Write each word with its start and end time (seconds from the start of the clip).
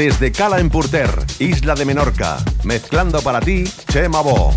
Desde 0.00 0.32
Cala 0.32 0.60
en 0.60 0.70
Purter, 0.70 1.10
Isla 1.40 1.74
de 1.74 1.84
Menorca, 1.84 2.38
mezclando 2.64 3.20
para 3.20 3.38
ti, 3.38 3.64
Chema 3.86 4.22
Bo. 4.22 4.56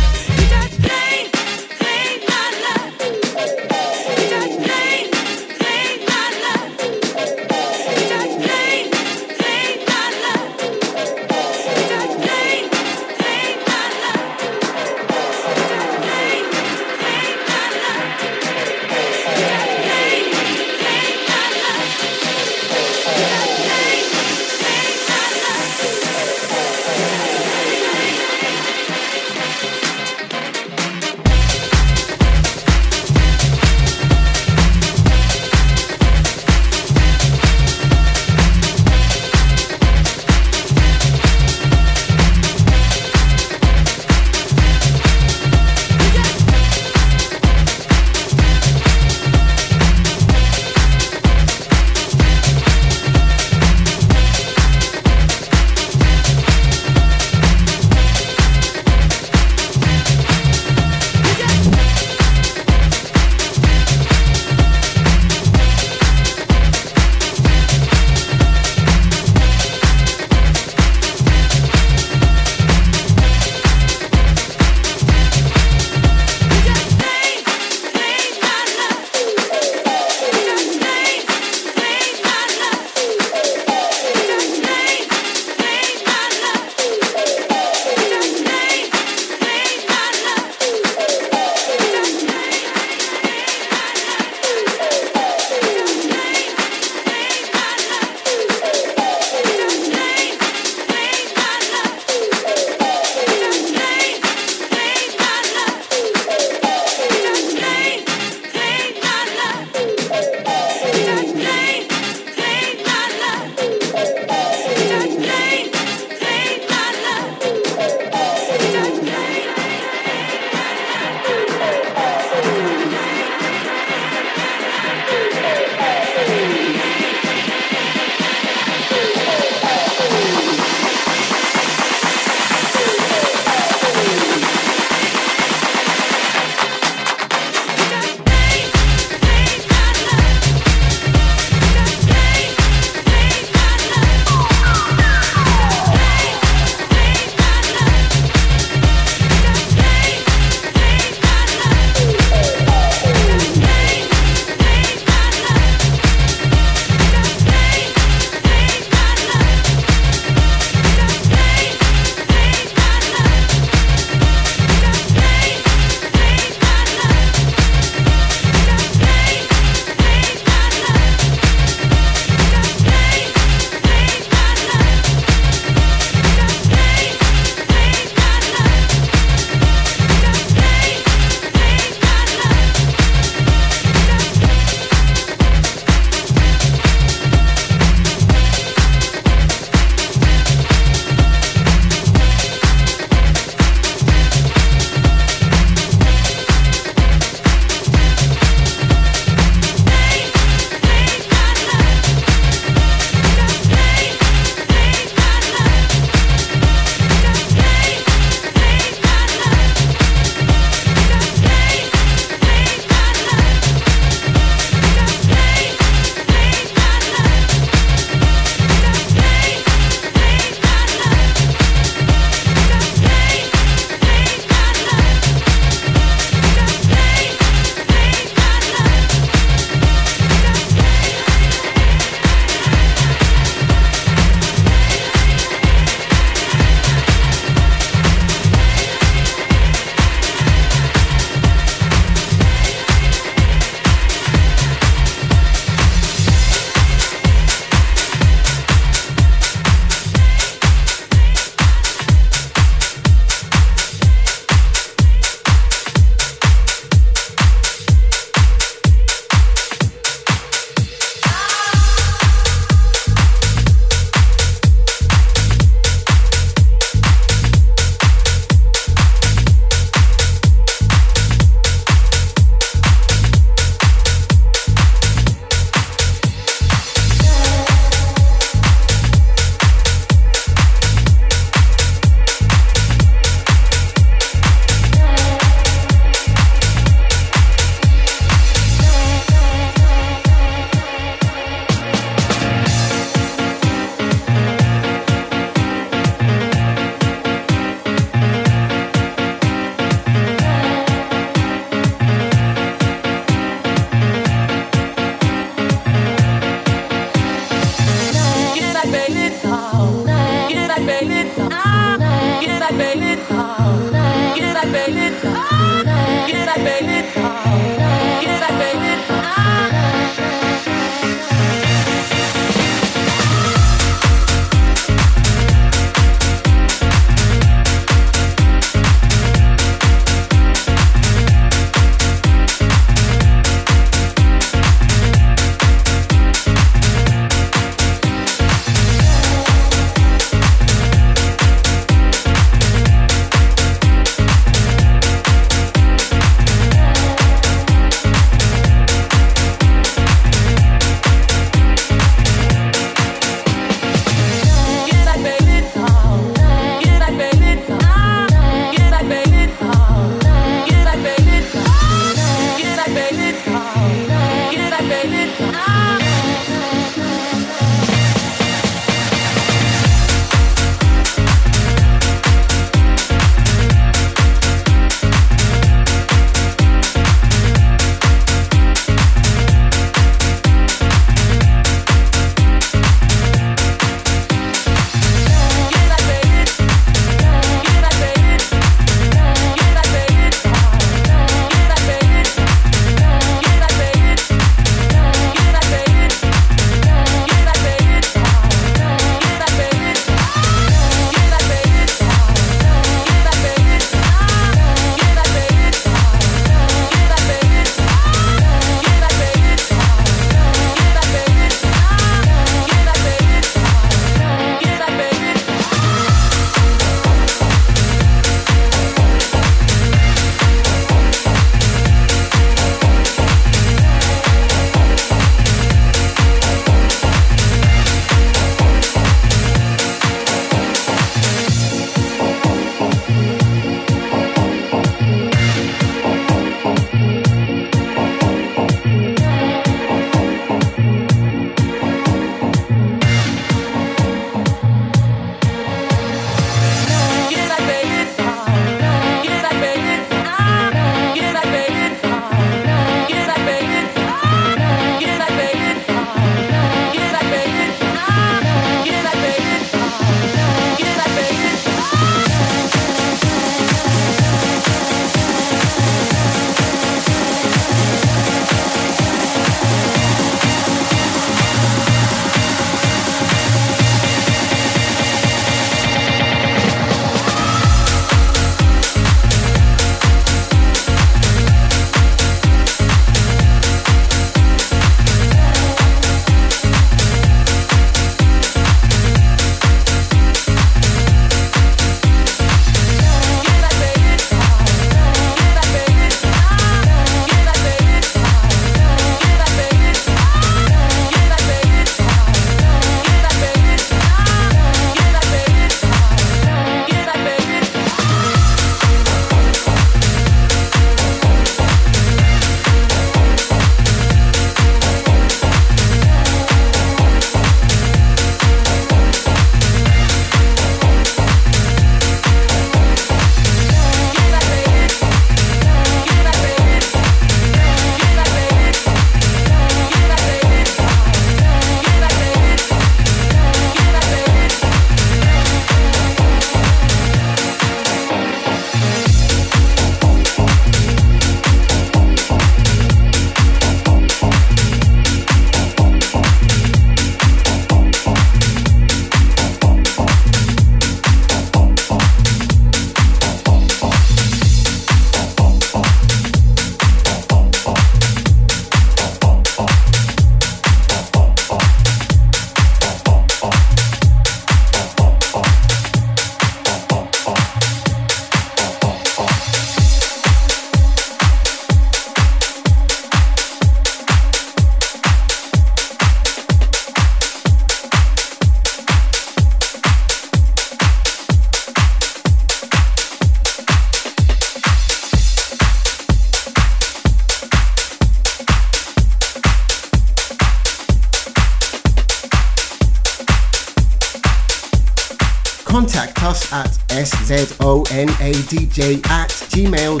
Zonadj 598.51 598.99
at 599.09 599.29
gmail.com. 599.49 600.00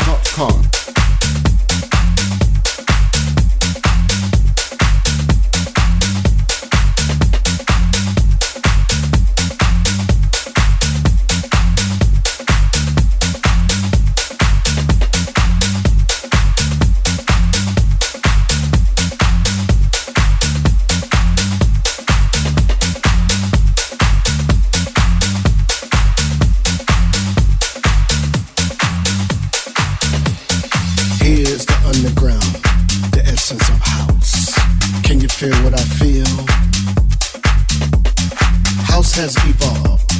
House 38.85 39.15
has 39.15 39.35
evolved, 39.45 40.11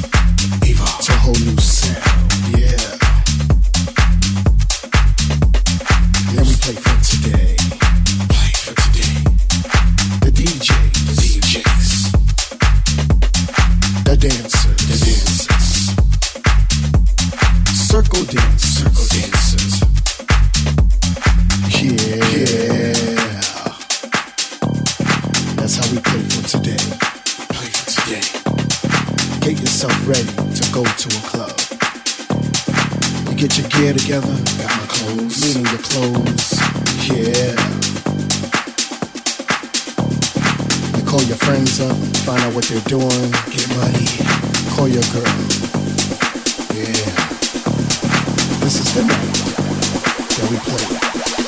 evolved 0.64 1.02
to 1.06 1.12
a 1.12 1.16
whole 1.16 1.34
new 1.34 1.56
sound. 1.58 2.02
Yeah. 2.58 2.98
We 6.42 6.54
play 6.58 6.74
for 6.74 6.98
today. 7.06 7.54
Play 8.28 8.52
for 8.64 8.74
today. 8.82 9.16
The 10.22 10.30
DJs, 10.34 10.96
the 11.06 11.14
DJs, 11.22 11.92
the 14.04 14.16
dancers, 14.16 14.82
the 14.88 14.96
dancers. 15.06 15.76
Circle 17.88 18.24
dance, 18.24 18.51
get 33.48 33.58
your 33.58 33.68
gear 33.70 33.92
together, 33.92 34.28
got 34.62 34.70
my 34.78 34.86
clothes, 34.86 35.42
meaning 35.42 35.66
your 35.72 35.82
clothes. 35.82 36.60
Yeah. 37.10 37.58
You 40.96 41.04
call 41.04 41.22
your 41.22 41.38
friends 41.38 41.80
up, 41.80 41.96
find 42.22 42.40
out 42.40 42.54
what 42.54 42.62
they're 42.66 42.80
doing, 42.82 43.32
get 43.50 43.68
money, 43.74 44.06
call 44.76 44.86
your 44.86 45.02
girl. 45.10 45.34
Yeah. 46.70 47.02
This 48.62 48.78
is 48.78 48.94
the 48.94 49.02
night 49.08 49.34
that 50.38 50.48
we 50.48 50.56
play. 50.58 51.41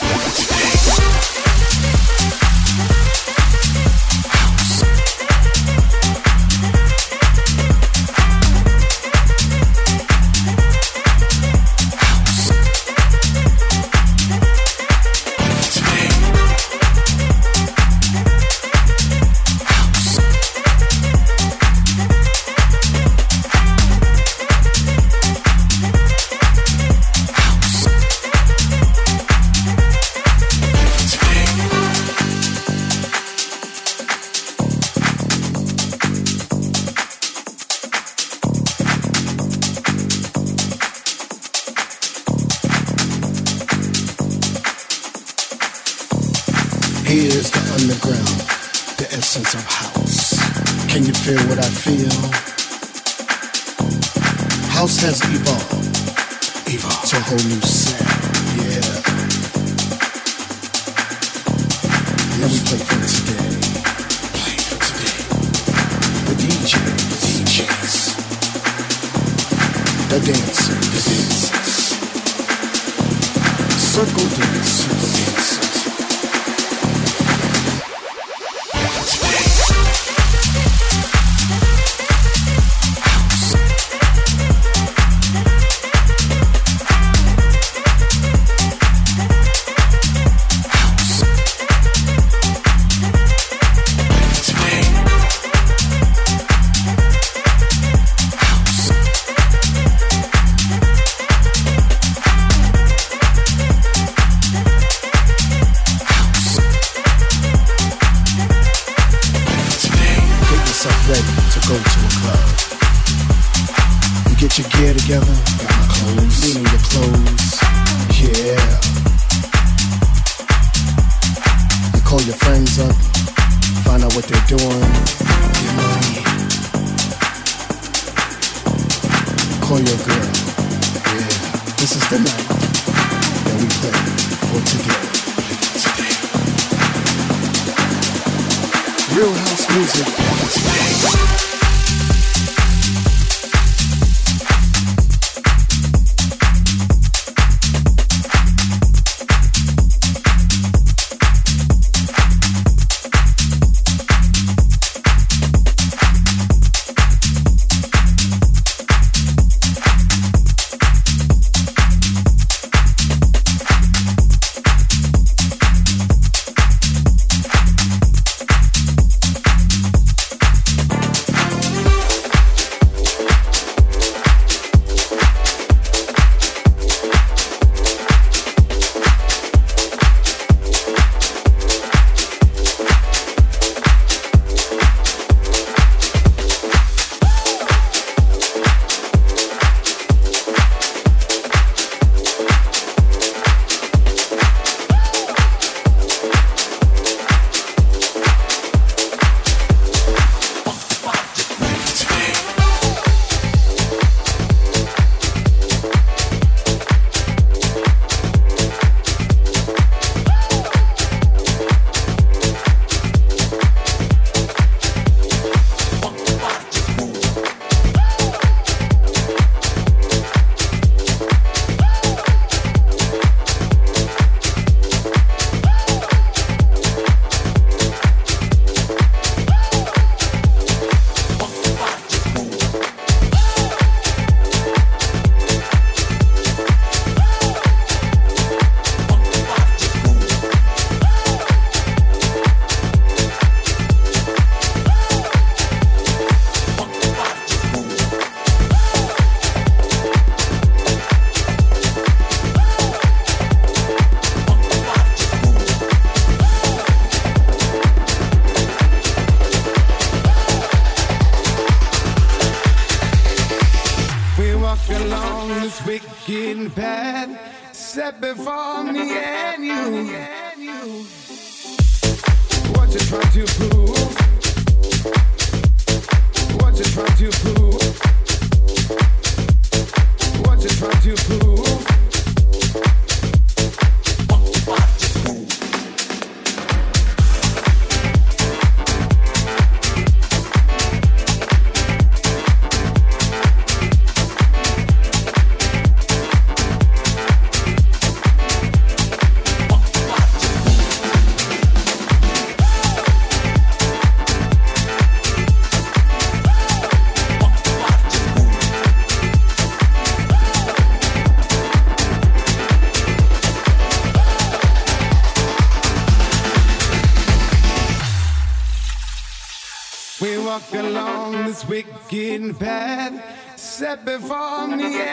step 323.94 324.04
before 324.04 324.66
me. 324.76 325.03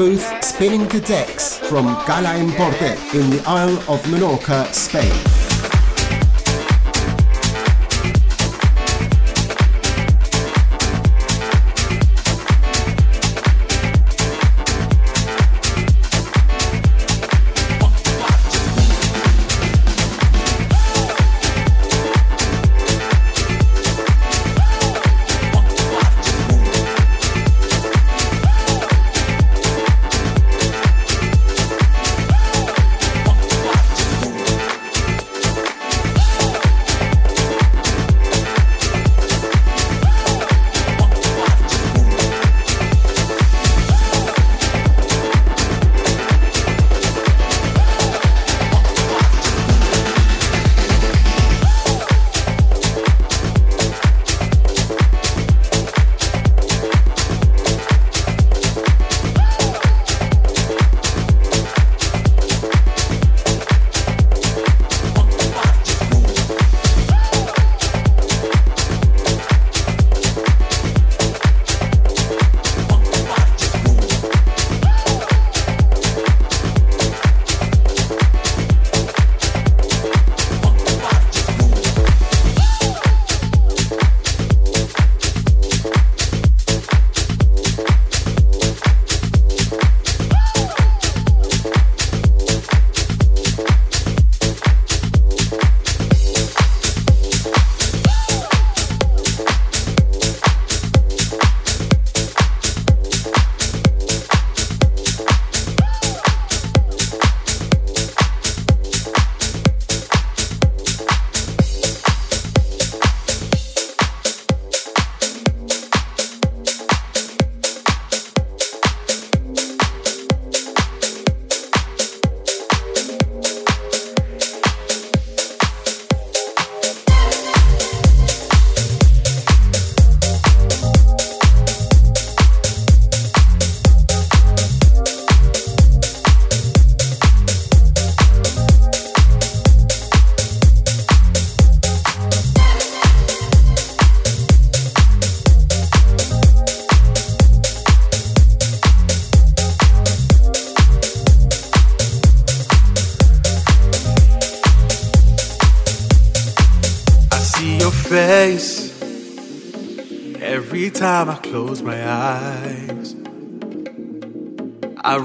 Spinning 0.00 0.88
the 0.88 1.00
decks 1.02 1.58
from 1.58 1.94
Cala'n 2.06 2.50
Porter 2.56 2.96
in 3.18 3.28
the 3.28 3.42
Isle 3.46 3.76
of 3.80 4.00
Menorca, 4.04 4.72
Spain. 4.72 5.39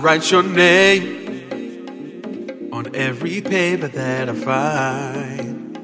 write 0.06 0.30
your 0.30 0.44
name 0.44 1.50
on 2.72 2.96
every 2.96 3.42
paper 3.42 3.88
that 3.88 4.30
I 4.30 4.36
find. 4.36 5.76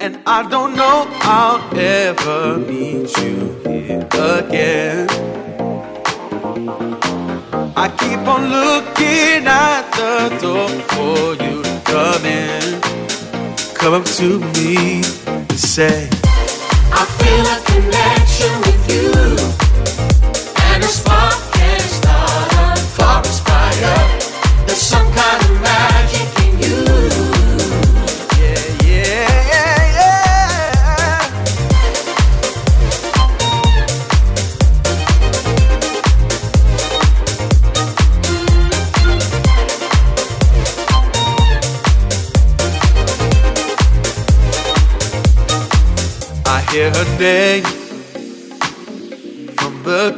And 0.00 0.18
I 0.26 0.42
don't 0.50 0.74
know 0.74 1.06
I'll 1.20 1.62
ever 1.78 2.58
meet 2.58 3.16
you 3.18 3.56
here 3.64 4.04
again. 4.10 5.08
I 7.76 7.86
keep 8.00 8.18
on 8.34 8.42
looking 8.50 9.46
at 9.46 9.84
the 10.00 10.36
door 10.42 10.68
for 10.90 11.36
you 11.44 11.62
to 11.62 11.74
come 11.84 12.24
in. 12.26 12.80
Come 13.74 13.94
up 13.94 14.06
to 14.18 14.40
me 14.56 15.04
and 15.28 15.52
say, 15.52 16.08
I 17.00 17.04
feel 17.20 17.46
a 17.54 17.58
connection 17.70 18.52
with 18.66 18.82
you. 18.90 19.69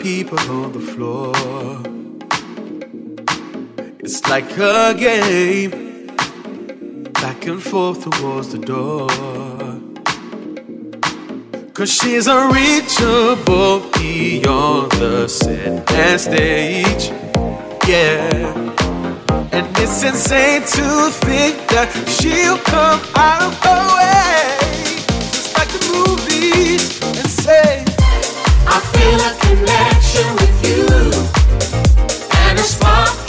People 0.03 0.39
on 0.51 0.73
the 0.73 0.81
floor. 0.81 1.33
It's 4.01 4.21
like 4.29 4.51
a 4.59 4.95
game, 4.99 6.07
back 7.13 7.47
and 7.47 7.63
forth 7.63 8.03
towards 8.11 8.49
the 8.49 8.59
door. 8.59 9.09
Cause 11.73 11.95
she's 11.95 12.27
unreachable 12.27 13.89
beyond 13.93 14.91
the 14.93 15.29
set 15.29 15.89
and 15.93 16.21
stage. 16.21 17.05
Yeah. 17.87 18.29
And 19.53 19.67
it's 19.79 20.03
insane 20.03 20.63
to 20.63 21.11
think 21.27 21.55
that 21.69 21.89
she'll 22.09 22.59
come 22.59 23.01
out 23.15 23.43
of 23.43 23.55
her 23.67 23.85
way, 23.99 24.57
just 25.31 25.57
like 25.57 25.69
the 25.69 25.81
movies, 25.95 27.02
feel 29.03 29.21
a 29.21 29.35
connection 29.41 30.29
with 30.37 30.57
you, 30.67 30.87
and 32.47 32.59
a 32.59 32.63
spark 32.63 33.22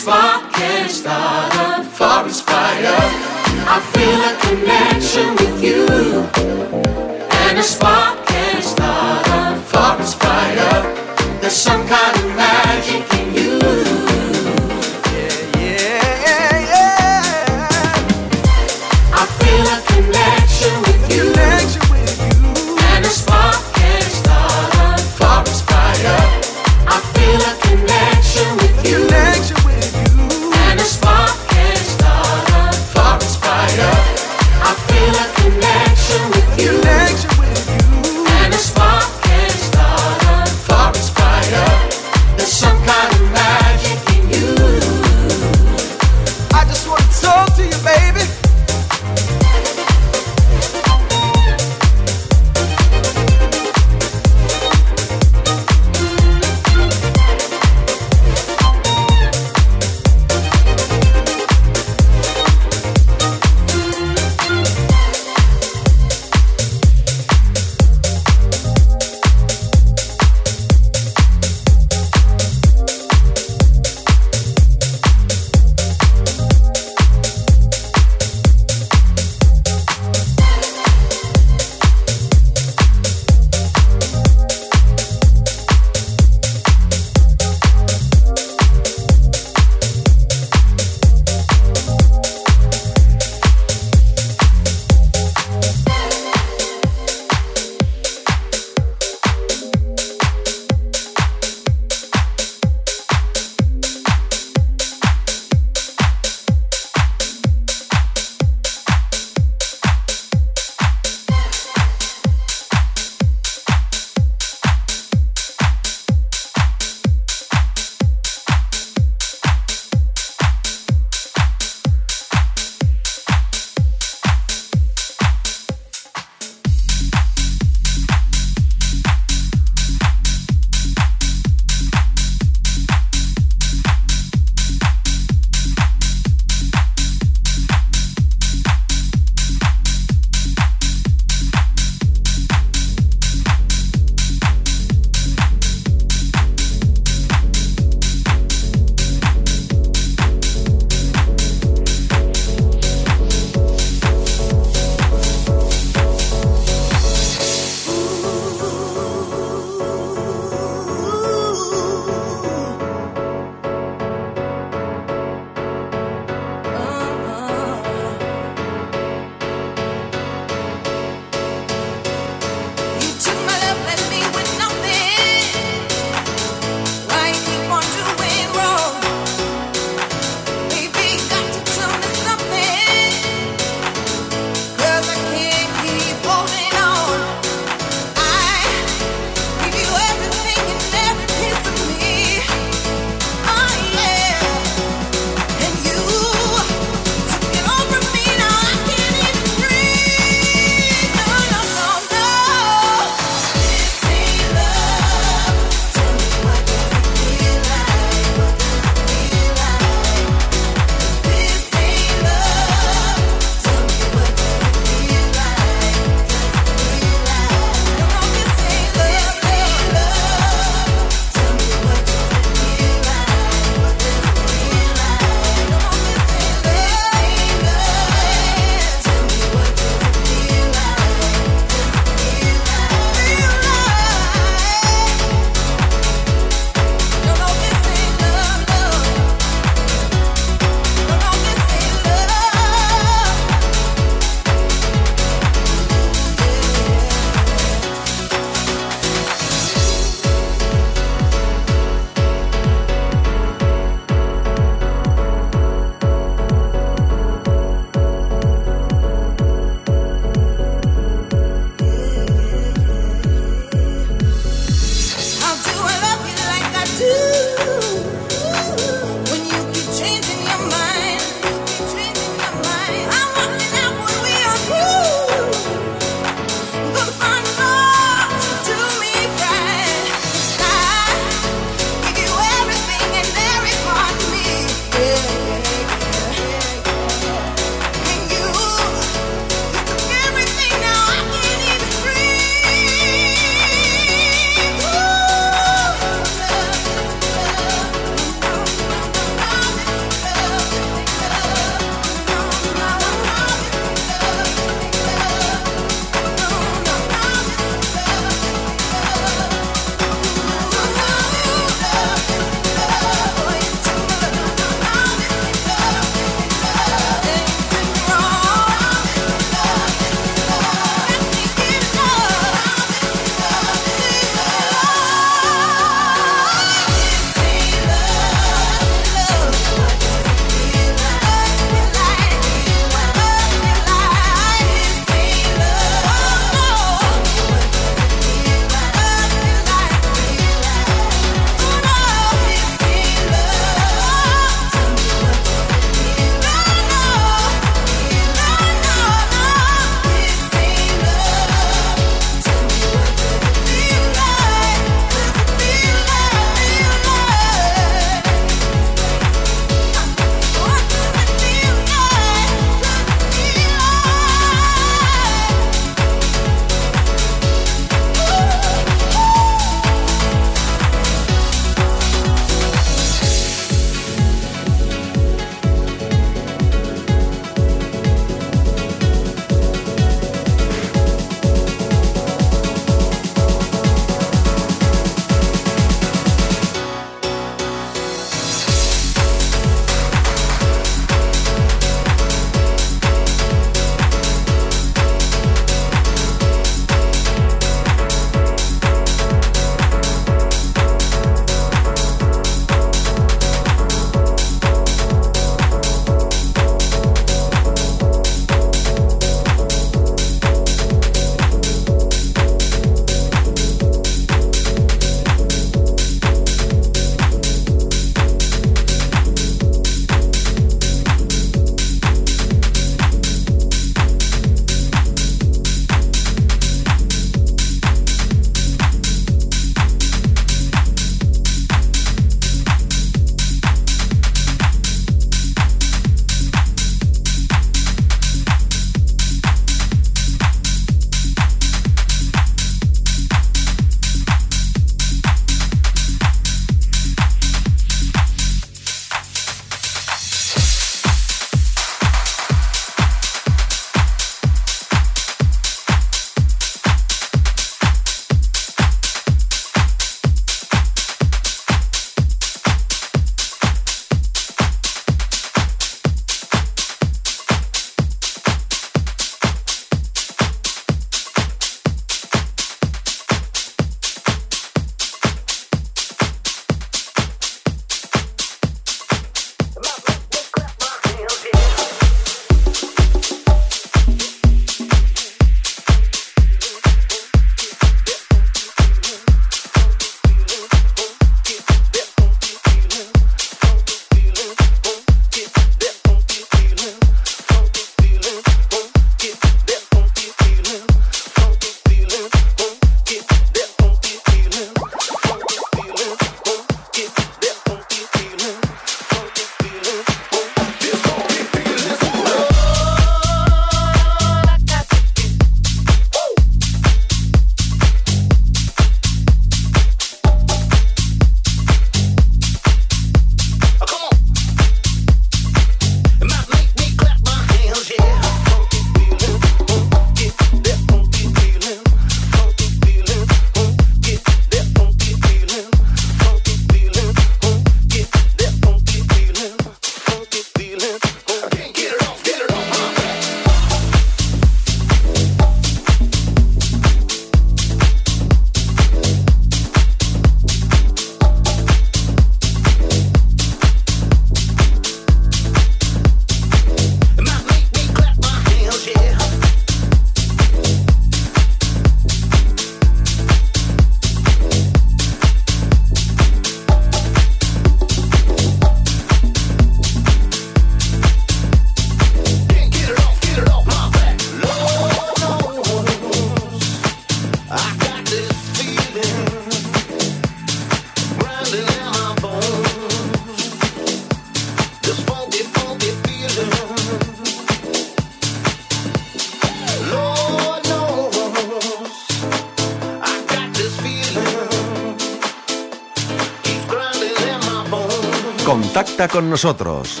nosotros. 599.36 600.00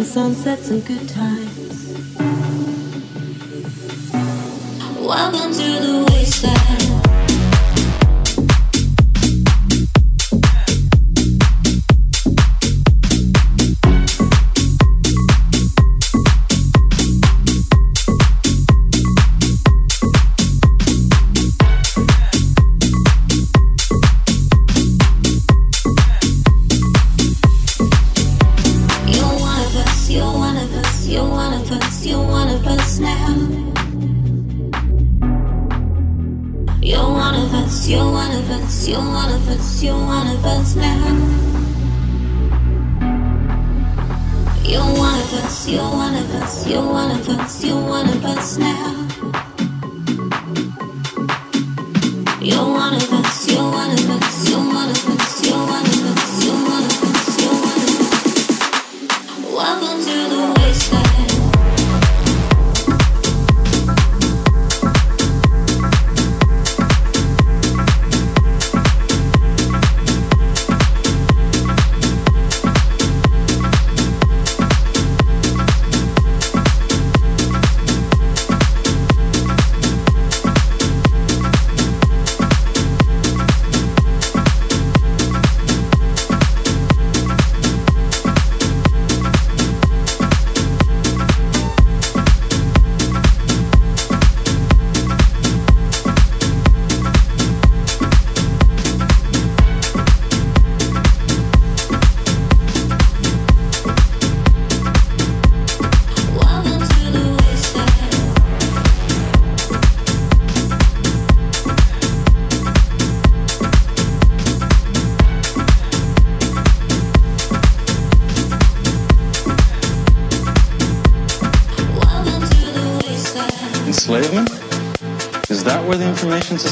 sunsets 0.06 0.70
and 0.70 0.86
good 0.86 0.99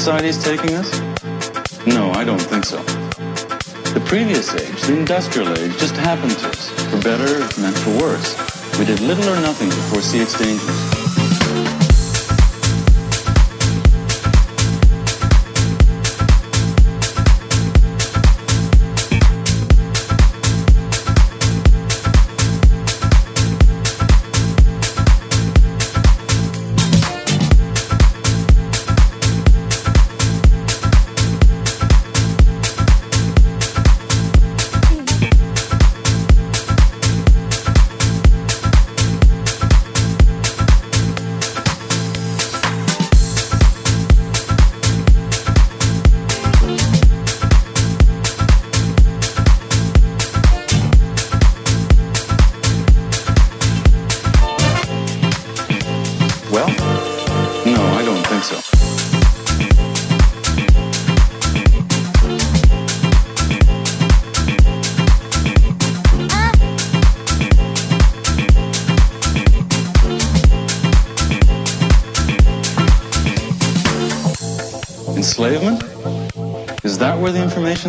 society 0.08 0.28
is 0.28 0.42
taking 0.42 0.74
us? 0.74 1.86
No, 1.86 2.10
I 2.12 2.24
don't 2.24 2.40
think 2.40 2.64
so. 2.64 2.82
The 3.92 4.02
previous 4.06 4.54
age, 4.54 4.80
the 4.84 4.96
industrial 4.96 5.52
age, 5.58 5.72
just 5.72 5.94
happened 5.96 6.32
to 6.38 6.48
us, 6.48 6.70
for 6.88 7.02
better 7.02 7.42
and 7.62 7.76
for 7.80 7.90
worse. 8.00 8.32
We 8.78 8.86
did 8.86 9.00
little 9.00 9.28
or 9.28 9.38
nothing 9.42 9.68
to 9.68 9.76
foresee 9.92 10.20
its 10.20 10.38
dangers. 10.38 10.97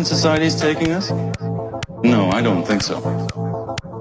Information 0.00 0.16
society 0.16 0.46
is 0.46 0.54
taking 0.54 0.92
us? 0.92 1.10
No, 2.02 2.30
I 2.30 2.40
don't 2.42 2.64
think 2.66 2.82
so. 2.82 3.00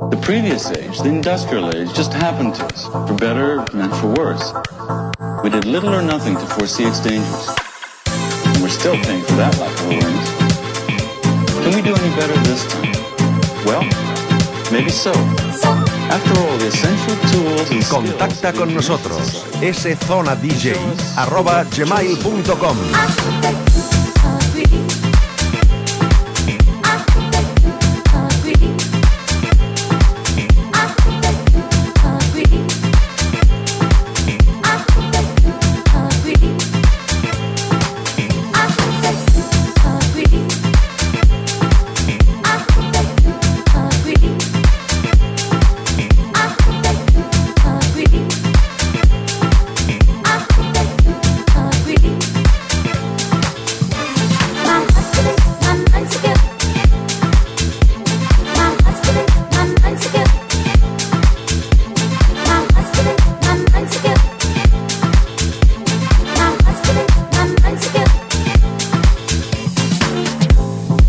The 0.09 0.19
previous 0.21 0.71
age, 0.71 0.99
the 0.99 1.09
industrial 1.09 1.75
age, 1.75 1.93
just 1.93 2.13
happened 2.13 2.55
to 2.55 2.65
us, 2.65 2.85
for 2.87 3.15
better 3.15 3.59
and 3.73 3.91
for 3.99 4.07
worse. 4.15 4.53
We 5.43 5.49
did 5.49 5.65
little 5.65 5.93
or 5.93 6.01
nothing 6.01 6.35
to 6.35 6.45
foresee 6.55 6.85
its 6.85 6.99
dangers. 7.01 7.47
And 8.07 8.61
we're 8.63 8.69
still 8.81 8.97
paying 9.03 9.23
for 9.23 9.35
that 9.41 9.53
lack 9.59 9.73
of 9.79 9.85
awareness. 9.87 10.29
Can 11.63 11.71
we 11.75 11.81
do 11.81 11.93
any 11.93 12.11
better 12.15 12.35
this 12.47 12.63
time? 12.71 12.93
Well, 13.65 13.83
maybe 14.71 14.91
so. 14.91 15.11
After 16.15 16.33
all, 16.39 16.57
the 16.57 16.67
essential 16.67 17.15
tools 17.31 17.69
and 17.71 17.83
Contacta 17.83 18.53
con 18.53 18.73
nosotros. 18.73 19.43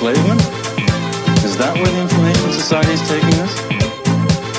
Enslavement? 0.00 0.40
Is 1.44 1.60
that 1.60 1.76
where 1.76 1.92
the 1.92 2.00
information 2.00 2.48
society 2.56 2.96
is 2.96 3.04
taking 3.04 3.36
us? 3.44 3.52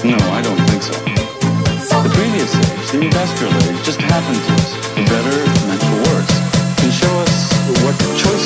No, 0.05 0.13
I 0.37 0.37
don't 0.45 0.61
think 0.69 0.85
so. 0.85 0.93
The 0.93 2.13
previous 2.13 2.53
age, 2.53 2.85
the 2.93 3.01
industrial 3.09 3.49
age, 3.65 3.81
just 3.81 3.97
happened 4.05 4.37
to 4.37 4.53
us, 4.61 4.69
for 4.93 5.01
better 5.09 5.33
and 5.65 5.81
for 5.81 5.97
worse, 6.13 6.29
to 6.29 6.87
show 6.93 7.13
us 7.25 7.33
what 7.81 7.97
choices 8.21 8.40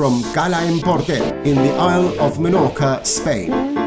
from 0.00 0.22
Cala'n 0.32 0.80
Porter 0.80 1.22
in 1.44 1.56
the 1.56 1.74
Isle 1.76 2.18
of 2.20 2.38
Menorca, 2.38 3.04
Spain. 3.04 3.79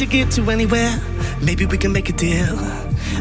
To 0.00 0.06
get 0.06 0.30
to 0.30 0.50
anywhere. 0.50 0.98
Maybe 1.42 1.66
we 1.66 1.76
can 1.76 1.92
make 1.92 2.08
a 2.08 2.12
deal. 2.14 2.56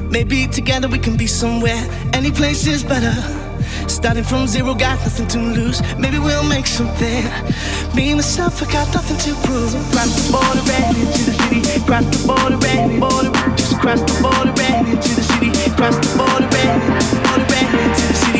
Maybe 0.03 0.47
together 0.47 0.87
we 0.87 0.97
can 0.97 1.17
be 1.17 1.27
somewhere. 1.27 1.83
Any 2.13 2.31
place 2.31 2.65
is 2.67 2.85
better. 2.85 3.13
Starting 3.89 4.23
from 4.23 4.47
zero, 4.47 4.73
got 4.73 4.97
nothing 4.99 5.27
to 5.27 5.39
lose. 5.39 5.81
Maybe 5.97 6.19
we'll 6.19 6.47
make 6.47 6.67
something. 6.67 7.25
Me 7.95 8.15
myself, 8.15 8.63
I 8.63 8.71
got 8.71 8.93
nothing 8.93 9.17
to 9.25 9.31
prove. 9.45 9.71
Cross 9.91 10.11
the 10.15 10.31
border 10.31 10.71
and 10.71 10.97
into 10.97 11.21
the 11.27 11.33
city. 11.35 11.85
Cross 11.85 12.05
the 12.15 12.27
border 12.27 12.67
and 12.67 12.99
border. 13.01 13.31
Just 13.57 13.75
cross 13.81 13.99
the 13.99 14.15
border 14.23 14.61
and 14.71 14.87
into 14.87 15.09
the 15.15 15.23
city. 15.29 15.51
Cross 15.75 15.97
the 15.99 16.09
border 16.15 16.47
and 16.63 16.79
border 17.27 17.55
and 17.59 17.75
into 17.75 18.07
the 18.07 18.13
city. 18.13 18.38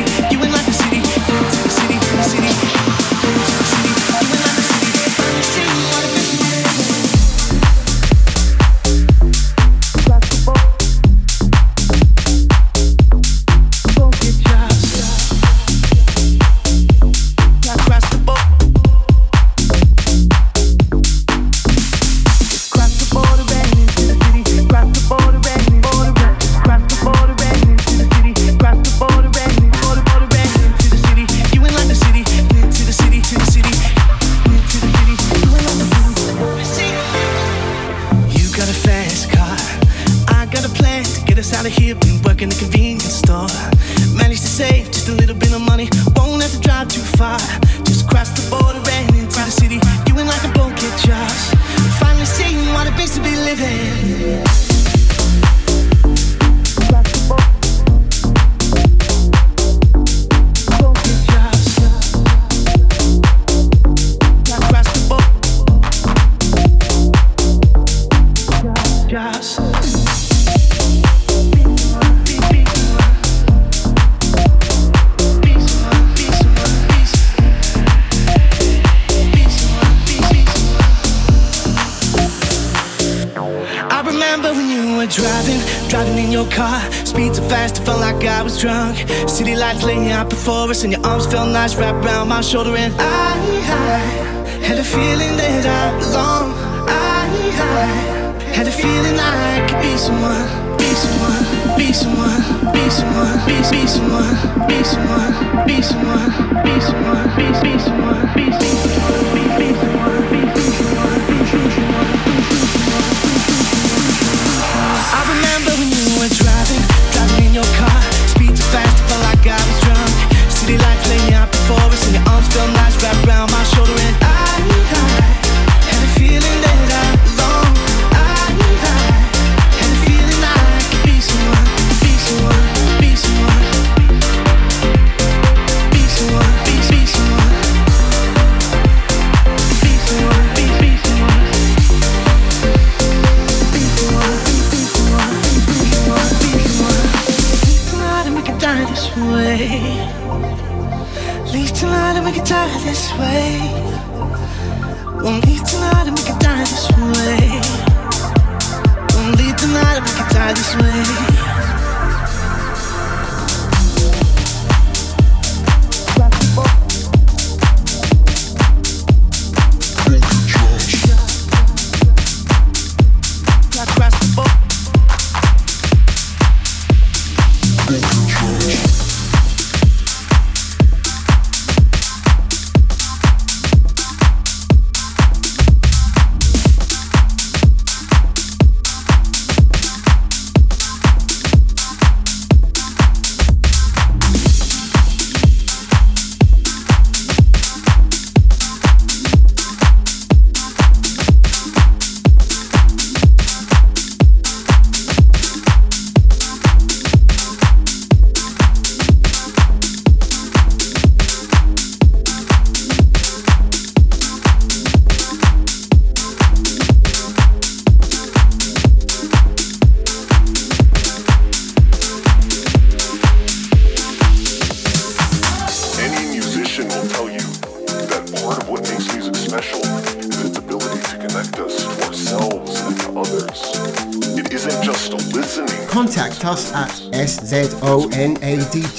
And 90.83 90.91
your 90.91 91.05
arms 91.05 91.25
felt 91.25 91.49
nice 91.49 91.75
wrapped 91.75 92.05
around 92.05 92.27
my 92.27 92.41
shoulder. 92.41 92.75
And 92.75 92.93
I, 92.99 93.03
I 93.03 94.65
had 94.65 94.77
a 94.77 94.83
feeling 94.83 95.35
that 95.37 95.65
I 95.65 95.97
belong. 95.99 96.53
I, 96.87 97.29
I 97.59 98.53
had 98.53 98.67
a 98.67 98.71
feeling 98.71 99.17
I 99.17 99.65
could 99.67 99.81
be 99.81 99.97
someone 99.97 100.77
be 100.77 100.89
someone 101.03 101.77
be 101.77 101.93
someone 101.93 102.41
be 102.73 102.89
someone 102.89 103.39
be, 103.47 103.55
be 103.71 103.87
someone 103.87 104.67
be 104.67 104.83
someone 104.83 105.31
be 105.67 105.81
someone 105.81 106.29
be 106.63 106.79
someone 106.81 107.23
be, 107.37 107.79
someone 107.79 108.33
be 108.35 108.51
someone 108.51 108.98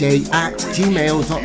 zonadj 0.01 0.28
at 0.32 0.57
gmail.com. 0.74 1.39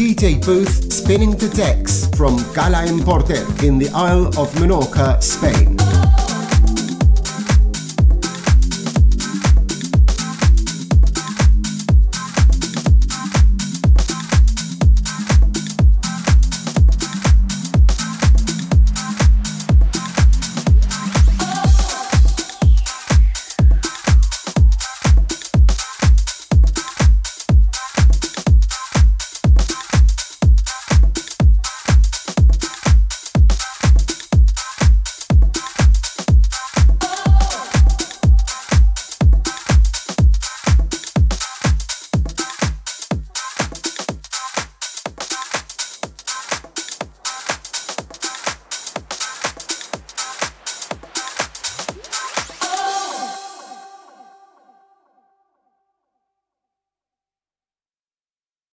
DJ 0.00 0.42
booth 0.42 0.90
spinning 0.90 1.32
the 1.32 1.50
decks 1.50 2.08
from 2.16 2.38
Cala'n 2.54 3.04
Porter 3.04 3.44
in 3.62 3.76
the 3.76 3.90
Isle 3.90 4.28
of 4.28 4.50
Menorca, 4.54 5.22
Spain. 5.22 5.89